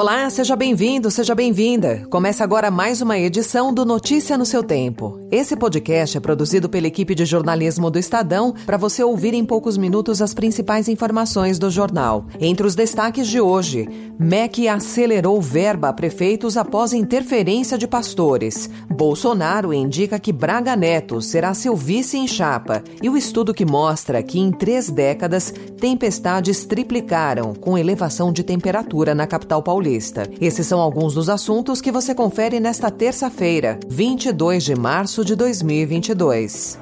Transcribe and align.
Olá, 0.00 0.30
seja 0.30 0.56
bem-vindo, 0.56 1.10
seja 1.10 1.34
bem-vinda. 1.34 2.06
Começa 2.08 2.42
agora 2.42 2.70
mais 2.70 3.02
uma 3.02 3.18
edição 3.18 3.70
do 3.70 3.84
Notícia 3.84 4.38
no 4.38 4.46
seu 4.46 4.62
Tempo. 4.62 5.20
Esse 5.30 5.54
podcast 5.54 6.16
é 6.16 6.20
produzido 6.20 6.70
pela 6.70 6.86
equipe 6.86 7.14
de 7.14 7.26
jornalismo 7.26 7.90
do 7.90 7.98
Estadão 7.98 8.54
para 8.64 8.78
você 8.78 9.04
ouvir 9.04 9.34
em 9.34 9.44
poucos 9.44 9.76
minutos 9.76 10.22
as 10.22 10.32
principais 10.32 10.88
informações 10.88 11.58
do 11.58 11.70
jornal. 11.70 12.24
Entre 12.40 12.66
os 12.66 12.74
destaques 12.74 13.28
de 13.28 13.42
hoje, 13.42 13.86
MEC 14.18 14.68
acelerou 14.68 15.38
verba 15.38 15.90
a 15.90 15.92
prefeitos 15.92 16.56
após 16.56 16.94
interferência 16.94 17.76
de 17.76 17.86
pastores. 17.86 18.70
Bolsonaro 18.88 19.70
indica 19.70 20.18
que 20.18 20.32
Braga 20.32 20.74
Neto 20.76 21.20
será 21.20 21.52
seu 21.52 21.76
vice 21.76 22.16
em 22.16 22.26
chapa. 22.26 22.82
E 23.02 23.10
o 23.10 23.18
estudo 23.18 23.52
que 23.52 23.66
mostra 23.66 24.22
que 24.22 24.40
em 24.40 24.50
três 24.50 24.88
décadas 24.88 25.52
tempestades 25.78 26.64
triplicaram 26.64 27.54
com 27.54 27.76
elevação 27.76 28.32
de 28.32 28.42
temperatura 28.42 29.14
na 29.14 29.26
capital 29.26 29.62
paulista. 29.62 29.89
Paulista. 29.90 30.30
Esses 30.40 30.66
são 30.66 30.80
alguns 30.80 31.14
dos 31.14 31.28
assuntos 31.28 31.80
que 31.80 31.90
você 31.90 32.14
confere 32.14 32.60
nesta 32.60 32.90
terça-feira, 32.90 33.78
22 33.88 34.62
de 34.62 34.74
março 34.76 35.24
de 35.24 35.34
2022. 35.34 36.78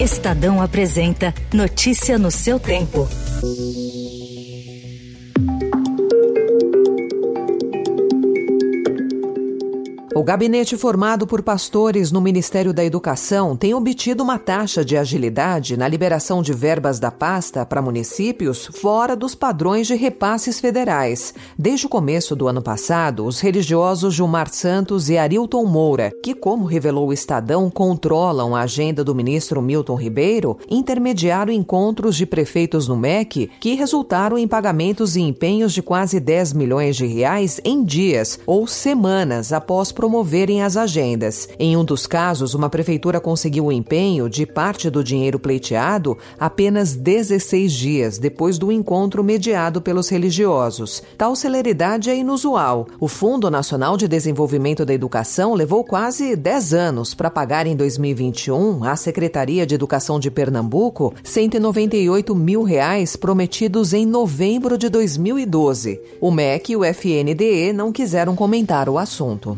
Estadão 0.00 0.62
apresenta 0.62 1.34
Notícia 1.52 2.18
no 2.18 2.30
seu 2.30 2.58
tempo. 2.58 3.06
O 10.12 10.24
gabinete 10.24 10.76
formado 10.76 11.24
por 11.24 11.40
pastores 11.40 12.10
no 12.10 12.20
Ministério 12.20 12.72
da 12.74 12.84
Educação 12.84 13.56
tem 13.56 13.72
obtido 13.74 14.24
uma 14.24 14.40
taxa 14.40 14.84
de 14.84 14.96
agilidade 14.96 15.76
na 15.76 15.86
liberação 15.86 16.42
de 16.42 16.52
verbas 16.52 16.98
da 16.98 17.12
pasta 17.12 17.64
para 17.64 17.80
municípios 17.80 18.66
fora 18.66 19.14
dos 19.14 19.36
padrões 19.36 19.86
de 19.86 19.94
repasses 19.94 20.58
federais. 20.58 21.32
Desde 21.56 21.86
o 21.86 21.88
começo 21.88 22.34
do 22.34 22.48
ano 22.48 22.60
passado, 22.60 23.24
os 23.24 23.38
religiosos 23.38 24.12
Gilmar 24.12 24.52
Santos 24.52 25.08
e 25.08 25.16
Arilton 25.16 25.64
Moura, 25.64 26.10
que, 26.24 26.34
como 26.34 26.64
revelou 26.64 27.08
o 27.08 27.12
Estadão, 27.12 27.70
controlam 27.70 28.56
a 28.56 28.62
agenda 28.62 29.04
do 29.04 29.14
ministro 29.14 29.62
Milton 29.62 29.94
Ribeiro, 29.94 30.58
intermediaram 30.68 31.52
encontros 31.52 32.16
de 32.16 32.26
prefeitos 32.26 32.88
no 32.88 32.96
MEC 32.96 33.48
que 33.60 33.74
resultaram 33.74 34.36
em 34.36 34.48
pagamentos 34.48 35.14
e 35.14 35.20
empenhos 35.20 35.72
de 35.72 35.82
quase 35.82 36.18
10 36.18 36.52
milhões 36.52 36.96
de 36.96 37.06
reais 37.06 37.60
em 37.64 37.84
dias 37.84 38.40
ou 38.44 38.66
semanas 38.66 39.52
após 39.52 39.92
promoverem 40.10 40.60
as 40.60 40.76
agendas. 40.76 41.48
Em 41.56 41.76
um 41.76 41.84
dos 41.84 42.04
casos, 42.04 42.52
uma 42.52 42.68
prefeitura 42.68 43.20
conseguiu 43.20 43.66
o 43.66 43.72
empenho 43.72 44.28
de 44.28 44.44
parte 44.44 44.90
do 44.90 45.04
dinheiro 45.04 45.38
pleiteado 45.38 46.18
apenas 46.36 46.96
16 46.96 47.72
dias 47.72 48.18
depois 48.18 48.58
do 48.58 48.72
encontro 48.72 49.22
mediado 49.22 49.80
pelos 49.80 50.08
religiosos. 50.08 51.00
Tal 51.16 51.36
celeridade 51.36 52.10
é 52.10 52.16
inusual. 52.16 52.88
O 52.98 53.06
Fundo 53.06 53.48
Nacional 53.48 53.96
de 53.96 54.08
Desenvolvimento 54.08 54.84
da 54.84 54.92
Educação 54.92 55.54
levou 55.54 55.84
quase 55.84 56.34
10 56.34 56.74
anos 56.74 57.14
para 57.14 57.30
pagar 57.30 57.68
em 57.68 57.76
2021 57.76 58.82
à 58.82 58.96
Secretaria 58.96 59.64
de 59.64 59.76
Educação 59.76 60.18
de 60.18 60.28
Pernambuco 60.28 61.14
198 61.22 62.34
mil 62.34 62.64
reais 62.64 63.14
prometidos 63.14 63.92
em 63.92 64.04
novembro 64.04 64.76
de 64.76 64.88
2012. 64.88 66.00
O 66.20 66.32
MEC 66.32 66.72
e 66.72 66.76
o 66.76 66.84
FNDE 66.84 67.72
não 67.72 67.92
quiseram 67.92 68.34
comentar 68.34 68.88
o 68.88 68.98
assunto. 68.98 69.56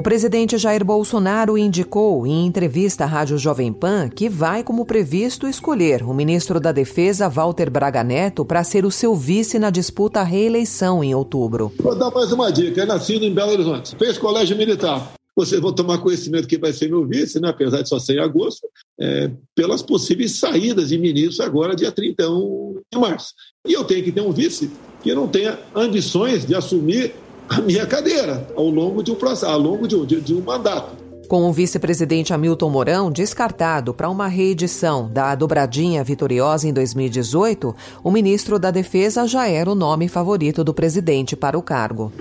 O 0.00 0.02
presidente 0.02 0.56
Jair 0.56 0.82
Bolsonaro 0.82 1.58
indicou 1.58 2.26
em 2.26 2.46
entrevista 2.46 3.04
à 3.04 3.06
Rádio 3.06 3.36
Jovem 3.36 3.70
Pan 3.70 4.08
que 4.08 4.30
vai, 4.30 4.64
como 4.64 4.86
previsto, 4.86 5.46
escolher 5.46 6.02
o 6.02 6.14
ministro 6.14 6.58
da 6.58 6.72
Defesa, 6.72 7.28
Walter 7.28 7.68
Braga 7.68 8.02
Neto, 8.02 8.42
para 8.42 8.64
ser 8.64 8.86
o 8.86 8.90
seu 8.90 9.14
vice 9.14 9.58
na 9.58 9.68
disputa 9.68 10.20
à 10.20 10.22
reeleição 10.22 11.04
em 11.04 11.14
outubro. 11.14 11.70
Vou 11.78 11.94
dar 11.94 12.10
mais 12.10 12.32
uma 12.32 12.50
dica: 12.50 12.80
é 12.80 12.86
nascido 12.86 13.26
em 13.26 13.34
Belo 13.34 13.52
Horizonte, 13.52 13.94
fez 13.96 14.16
colégio 14.16 14.56
militar. 14.56 15.12
Vocês 15.36 15.60
vão 15.60 15.70
tomar 15.70 15.98
conhecimento 15.98 16.48
que 16.48 16.56
vai 16.56 16.72
ser 16.72 16.88
meu 16.88 17.06
vice, 17.06 17.38
né, 17.38 17.50
apesar 17.50 17.82
de 17.82 17.88
só 17.90 17.98
ser 17.98 18.14
em 18.14 18.20
agosto, 18.20 18.66
é, 18.98 19.30
pelas 19.54 19.82
possíveis 19.82 20.38
saídas 20.38 20.88
de 20.88 20.98
ministros 20.98 21.40
agora, 21.40 21.76
dia 21.76 21.92
31 21.92 22.80
de 22.90 22.98
março. 22.98 23.34
E 23.66 23.74
eu 23.74 23.84
tenho 23.84 24.02
que 24.02 24.12
ter 24.12 24.22
um 24.22 24.32
vice 24.32 24.70
que 25.02 25.14
não 25.14 25.28
tenha 25.28 25.58
ambições 25.74 26.46
de 26.46 26.54
assumir 26.54 27.14
a 27.50 27.60
minha 27.60 27.84
cadeira 27.84 28.46
ao 28.56 28.70
longo 28.70 29.02
de 29.02 29.10
um 29.10 29.16
processo, 29.16 29.46
ao 29.46 29.58
longo 29.58 29.88
de 29.88 29.96
um, 29.96 30.06
de, 30.06 30.20
de 30.20 30.34
um 30.34 30.40
mandato. 30.40 31.00
Com 31.28 31.48
o 31.48 31.52
vice-presidente 31.52 32.32
Hamilton 32.32 32.70
Mourão 32.70 33.10
descartado 33.10 33.92
para 33.92 34.08
uma 34.08 34.28
reedição 34.28 35.08
da 35.08 35.34
dobradinha 35.34 36.02
vitoriosa 36.02 36.68
em 36.68 36.72
2018, 36.72 37.74
o 38.02 38.10
ministro 38.10 38.58
da 38.58 38.70
Defesa 38.70 39.26
já 39.26 39.48
era 39.48 39.70
o 39.70 39.74
nome 39.74 40.08
favorito 40.08 40.62
do 40.62 40.72
presidente 40.72 41.36
para 41.36 41.58
o 41.58 41.62
cargo. 41.62 42.12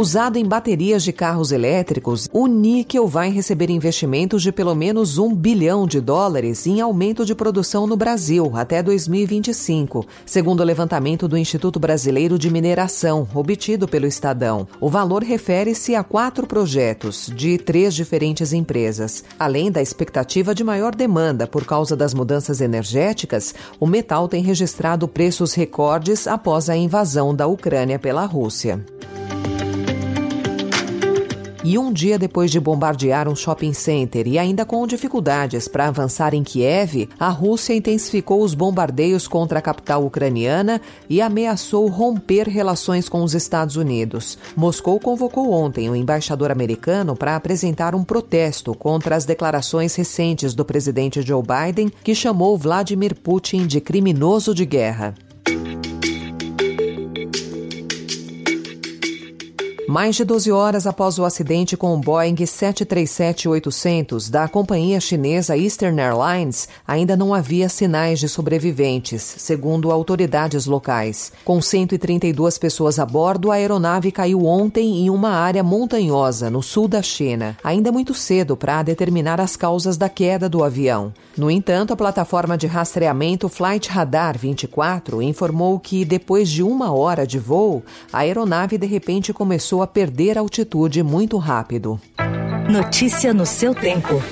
Usado 0.00 0.38
em 0.38 0.46
baterias 0.46 1.02
de 1.02 1.12
carros 1.12 1.52
elétricos, 1.52 2.26
o 2.32 2.46
níquel 2.46 3.06
vai 3.06 3.30
receber 3.30 3.68
investimentos 3.68 4.42
de 4.42 4.50
pelo 4.50 4.74
menos 4.74 5.18
um 5.18 5.34
bilhão 5.34 5.86
de 5.86 6.00
dólares 6.00 6.66
em 6.66 6.80
aumento 6.80 7.22
de 7.22 7.34
produção 7.34 7.86
no 7.86 7.98
Brasil 7.98 8.50
até 8.54 8.82
2025, 8.82 10.06
segundo 10.24 10.60
o 10.60 10.64
levantamento 10.64 11.28
do 11.28 11.36
Instituto 11.36 11.78
Brasileiro 11.78 12.38
de 12.38 12.48
Mineração, 12.48 13.28
obtido 13.34 13.86
pelo 13.86 14.06
Estadão. 14.06 14.66
O 14.80 14.88
valor 14.88 15.22
refere-se 15.22 15.94
a 15.94 16.02
quatro 16.02 16.46
projetos 16.46 17.30
de 17.36 17.58
três 17.58 17.94
diferentes 17.94 18.54
empresas. 18.54 19.22
Além 19.38 19.70
da 19.70 19.82
expectativa 19.82 20.54
de 20.54 20.64
maior 20.64 20.94
demanda 20.94 21.46
por 21.46 21.66
causa 21.66 21.94
das 21.94 22.14
mudanças 22.14 22.62
energéticas, 22.62 23.54
o 23.78 23.86
metal 23.86 24.28
tem 24.28 24.42
registrado 24.42 25.06
preços 25.06 25.52
recordes 25.52 26.26
após 26.26 26.70
a 26.70 26.76
invasão 26.76 27.34
da 27.34 27.46
Ucrânia 27.46 27.98
pela 27.98 28.24
Rússia. 28.24 28.82
E 31.62 31.76
um 31.76 31.92
dia 31.92 32.18
depois 32.18 32.50
de 32.50 32.58
bombardear 32.58 33.28
um 33.28 33.36
shopping 33.36 33.74
center 33.74 34.26
e 34.26 34.38
ainda 34.38 34.64
com 34.64 34.86
dificuldades 34.86 35.68
para 35.68 35.88
avançar 35.88 36.32
em 36.32 36.42
Kiev, 36.42 37.10
a 37.18 37.28
Rússia 37.28 37.74
intensificou 37.74 38.42
os 38.42 38.54
bombardeios 38.54 39.28
contra 39.28 39.58
a 39.58 39.62
capital 39.62 40.02
ucraniana 40.02 40.80
e 41.06 41.20
ameaçou 41.20 41.86
romper 41.88 42.48
relações 42.48 43.10
com 43.10 43.22
os 43.22 43.34
Estados 43.34 43.76
Unidos. 43.76 44.38
Moscou 44.56 44.98
convocou 44.98 45.52
ontem 45.52 45.90
o 45.90 45.94
embaixador 45.94 46.50
americano 46.50 47.14
para 47.14 47.36
apresentar 47.36 47.94
um 47.94 48.04
protesto 48.04 48.74
contra 48.74 49.14
as 49.14 49.26
declarações 49.26 49.94
recentes 49.94 50.54
do 50.54 50.64
presidente 50.64 51.20
Joe 51.20 51.42
Biden, 51.42 51.92
que 52.02 52.14
chamou 52.14 52.56
Vladimir 52.56 53.14
Putin 53.14 53.66
de 53.66 53.82
criminoso 53.82 54.54
de 54.54 54.64
guerra. 54.64 55.14
Mais 59.90 60.14
de 60.14 60.24
12 60.24 60.52
horas 60.52 60.86
após 60.86 61.18
o 61.18 61.24
acidente 61.24 61.76
com 61.76 61.92
o 61.92 61.98
Boeing 61.98 62.36
737-800 62.36 64.30
da 64.30 64.46
companhia 64.46 65.00
chinesa 65.00 65.56
Eastern 65.56 66.00
Airlines, 66.00 66.68
ainda 66.86 67.16
não 67.16 67.34
havia 67.34 67.68
sinais 67.68 68.20
de 68.20 68.28
sobreviventes, 68.28 69.20
segundo 69.20 69.90
autoridades 69.90 70.64
locais. 70.66 71.32
Com 71.44 71.60
132 71.60 72.56
pessoas 72.56 73.00
a 73.00 73.04
bordo, 73.04 73.50
a 73.50 73.56
aeronave 73.56 74.12
caiu 74.12 74.46
ontem 74.46 75.00
em 75.00 75.10
uma 75.10 75.30
área 75.30 75.64
montanhosa 75.64 76.48
no 76.48 76.62
sul 76.62 76.86
da 76.86 77.02
China. 77.02 77.56
Ainda 77.64 77.88
é 77.88 77.92
muito 77.92 78.14
cedo 78.14 78.56
para 78.56 78.84
determinar 78.84 79.40
as 79.40 79.56
causas 79.56 79.96
da 79.96 80.08
queda 80.08 80.48
do 80.48 80.62
avião. 80.62 81.12
No 81.40 81.50
entanto, 81.50 81.94
a 81.94 81.96
plataforma 81.96 82.58
de 82.58 82.66
rastreamento 82.66 83.48
Flight 83.48 83.88
Radar 83.88 84.36
24 84.36 85.22
informou 85.22 85.80
que, 85.80 86.04
depois 86.04 86.50
de 86.50 86.62
uma 86.62 86.92
hora 86.92 87.26
de 87.26 87.38
voo, 87.38 87.82
a 88.12 88.18
aeronave 88.18 88.76
de 88.76 88.86
repente 88.86 89.32
começou 89.32 89.82
a 89.82 89.86
perder 89.86 90.36
altitude 90.36 91.02
muito 91.02 91.38
rápido. 91.38 91.98
Notícia 92.70 93.32
no 93.32 93.46
seu 93.46 93.74
tempo. 93.74 94.22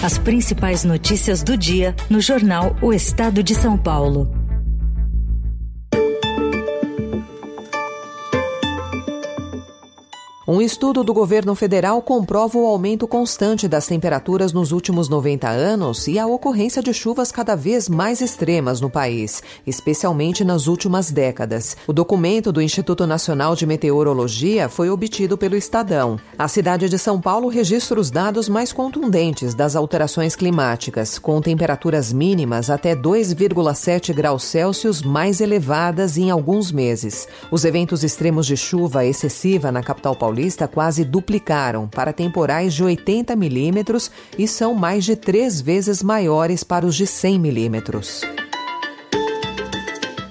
As 0.00 0.16
principais 0.16 0.84
notícias 0.84 1.42
do 1.42 1.56
dia 1.56 1.92
no 2.08 2.20
jornal 2.20 2.76
O 2.80 2.92
Estado 2.92 3.42
de 3.42 3.56
São 3.56 3.76
Paulo. 3.76 4.37
Um 10.50 10.62
estudo 10.62 11.04
do 11.04 11.12
governo 11.12 11.54
federal 11.54 12.00
comprova 12.00 12.56
o 12.56 12.64
aumento 12.64 13.06
constante 13.06 13.68
das 13.68 13.86
temperaturas 13.86 14.50
nos 14.50 14.72
últimos 14.72 15.06
90 15.06 15.46
anos 15.46 16.08
e 16.08 16.18
a 16.18 16.26
ocorrência 16.26 16.82
de 16.82 16.94
chuvas 16.94 17.30
cada 17.30 17.54
vez 17.54 17.86
mais 17.86 18.22
extremas 18.22 18.80
no 18.80 18.88
país, 18.88 19.42
especialmente 19.66 20.46
nas 20.46 20.66
últimas 20.66 21.10
décadas. 21.10 21.76
O 21.86 21.92
documento 21.92 22.50
do 22.50 22.62
Instituto 22.62 23.06
Nacional 23.06 23.54
de 23.54 23.66
Meteorologia 23.66 24.70
foi 24.70 24.88
obtido 24.88 25.36
pelo 25.36 25.54
Estadão. 25.54 26.18
A 26.38 26.48
cidade 26.48 26.88
de 26.88 26.98
São 26.98 27.20
Paulo 27.20 27.48
registra 27.48 28.00
os 28.00 28.10
dados 28.10 28.48
mais 28.48 28.72
contundentes 28.72 29.52
das 29.52 29.76
alterações 29.76 30.34
climáticas, 30.34 31.18
com 31.18 31.42
temperaturas 31.42 32.10
mínimas 32.10 32.70
até 32.70 32.96
2,7 32.96 34.14
graus 34.14 34.44
Celsius 34.44 35.02
mais 35.02 35.42
elevadas 35.42 36.16
em 36.16 36.30
alguns 36.30 36.72
meses. 36.72 37.28
Os 37.50 37.66
eventos 37.66 38.02
extremos 38.02 38.46
de 38.46 38.56
chuva 38.56 39.04
excessiva 39.04 39.70
na 39.70 39.82
capital 39.82 40.16
paulista 40.16 40.37
Paulista 40.38 40.68
quase 40.68 41.04
duplicaram 41.04 41.88
para 41.88 42.12
temporais 42.12 42.72
de 42.72 42.84
80 42.84 43.34
milímetros 43.34 44.08
e 44.38 44.46
são 44.46 44.72
mais 44.72 45.04
de 45.04 45.16
três 45.16 45.60
vezes 45.60 46.00
maiores 46.00 46.62
para 46.62 46.86
os 46.86 46.94
de 46.94 47.08
100 47.08 47.40
milímetros. 47.40 48.22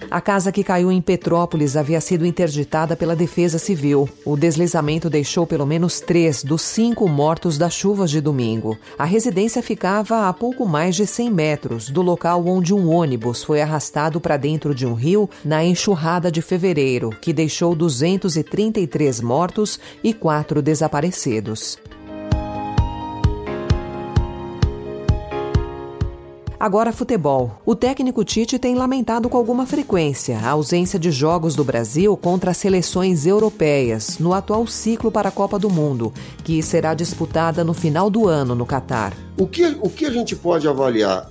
A 0.10 0.22
casa 0.22 0.54
que 0.54 0.64
caiu 0.64 0.90
em 0.90 1.02
Petrópolis 1.02 1.76
havia 1.76 2.00
sido 2.00 2.26
interditada 2.26 2.96
pela 2.96 3.16
Defesa 3.16 3.60
Civil. 3.60 4.08
O 4.24 4.38
deslizamento 4.38 5.10
deixou 5.10 5.46
pelo 5.46 5.66
menos 5.66 6.00
três 6.00 6.44
dos 6.44 6.62
cinco 6.62 7.10
mortos 7.10 7.58
das 7.58 7.74
chuvas 7.74 8.10
de 8.10 8.22
domingo. 8.22 8.78
A 8.98 9.04
residência 9.04 9.62
ficava 9.62 10.30
a 10.30 10.34
pouco 10.34 10.66
mais 10.66 10.96
de 10.96 11.06
100 11.06 11.30
metros 11.30 11.90
do 11.90 12.02
local 12.02 12.46
onde 12.48 12.74
um 12.74 12.90
ônibus 12.90 13.44
foi 13.44 13.62
arrastado 13.62 14.22
para 14.22 14.38
dentro 14.38 14.74
de 14.74 14.86
um 14.86 14.94
rio 14.94 15.30
na 15.44 15.66
enxurrada 15.66 16.32
de 16.32 16.42
fevereiro, 16.42 17.10
que 17.10 17.34
deixou 17.34 17.76
233 17.76 19.20
mortos 19.20 19.78
e 20.02 20.14
quatro 20.14 20.62
desaparecidos. 20.62 21.78
Agora, 26.60 26.92
futebol. 26.92 27.62
O 27.64 27.76
técnico 27.76 28.26
Tite 28.26 28.58
tem 28.58 28.74
lamentado 28.74 29.30
com 29.30 29.38
alguma 29.38 29.68
frequência 29.68 30.40
a 30.40 30.50
ausência 30.50 30.98
de 30.98 31.12
jogos 31.12 31.56
do 31.56 31.64
Brasil 31.64 32.18
contra 32.18 32.52
seleções 32.52 33.28
europeias 33.28 34.18
no 34.18 34.34
atual 34.34 34.66
ciclo 34.66 35.12
para 35.12 35.30
a 35.30 35.32
Copa 35.32 35.60
do 35.60 35.70
Mundo, 35.70 36.12
que 36.44 36.64
será 36.64 36.96
disputada 36.96 37.64
no 37.64 37.76
final 37.76 38.10
do 38.10 38.28
ano 38.28 38.56
no 38.56 38.66
Catar. 38.66 39.14
O 39.38 39.46
que, 39.46 39.66
o 39.80 39.90
que 39.90 40.08
a 40.08 40.10
gente 40.10 40.36
pode 40.36 40.68
avaliar 40.68 41.30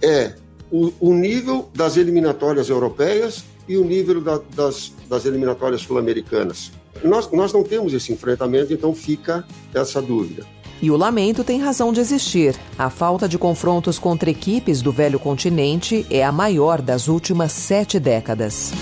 é 0.00 0.34
o, 0.70 0.92
o 1.00 1.12
nível 1.12 1.68
das 1.74 1.96
eliminatórias 1.96 2.68
europeias 2.68 3.44
e 3.68 3.76
o 3.76 3.84
nível 3.84 4.20
da, 4.20 4.40
das, 4.54 4.92
das 5.08 5.24
eliminatórias 5.26 5.80
sul-americanas. 5.80 6.70
Nós, 7.02 7.28
nós 7.32 7.52
não 7.52 7.64
temos 7.64 7.92
esse 7.94 8.12
enfrentamento, 8.12 8.72
então 8.72 8.94
fica 8.94 9.44
essa 9.74 10.00
dúvida. 10.00 10.46
E 10.80 10.90
o 10.90 10.96
lamento 10.96 11.42
tem 11.42 11.60
razão 11.60 11.92
de 11.92 12.00
existir. 12.00 12.54
A 12.78 12.88
falta 12.88 13.28
de 13.28 13.38
confrontos 13.38 13.98
contra 13.98 14.30
equipes 14.30 14.80
do 14.80 14.92
velho 14.92 15.18
continente 15.18 16.06
é 16.10 16.24
a 16.24 16.30
maior 16.30 16.80
das 16.80 17.08
últimas 17.08 17.52
sete 17.52 17.98
décadas. 17.98 18.72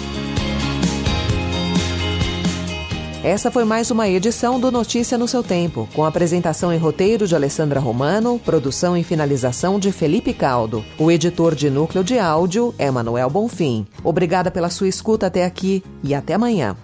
Essa 3.26 3.50
foi 3.50 3.64
mais 3.64 3.90
uma 3.90 4.08
edição 4.08 4.60
do 4.60 4.70
Notícia 4.70 5.18
no 5.18 5.26
seu 5.26 5.42
Tempo, 5.42 5.88
com 5.92 6.04
apresentação 6.04 6.72
e 6.72 6.76
roteiro 6.76 7.26
de 7.26 7.34
Alessandra 7.34 7.80
Romano, 7.80 8.38
produção 8.38 8.96
e 8.96 9.02
finalização 9.02 9.80
de 9.80 9.90
Felipe 9.90 10.32
Caldo. 10.32 10.84
O 10.96 11.10
editor 11.10 11.52
de 11.56 11.68
núcleo 11.68 12.04
de 12.04 12.20
áudio 12.20 12.72
é 12.78 12.88
Manuel 12.88 13.28
Bonfim. 13.28 13.84
Obrigada 14.04 14.48
pela 14.48 14.70
sua 14.70 14.86
escuta 14.86 15.26
até 15.26 15.44
aqui 15.44 15.82
e 16.04 16.14
até 16.14 16.34
amanhã. 16.34 16.76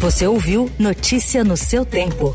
Você 0.00 0.26
ouviu 0.26 0.70
Notícia 0.78 1.44
no 1.44 1.54
seu 1.54 1.84
Tempo. 1.84 2.34